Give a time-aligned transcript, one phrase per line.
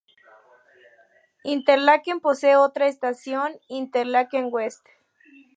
[1.43, 4.83] Interlaken posee otra estación, Interlaken West.